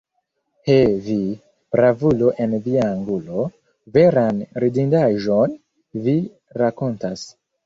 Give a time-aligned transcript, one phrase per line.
[0.67, 0.75] He,
[1.07, 1.17] vi,
[1.75, 3.45] bravulo en via angulo,
[3.99, 5.55] veran ridindaĵon
[6.09, 6.17] vi
[6.65, 7.29] rakontas!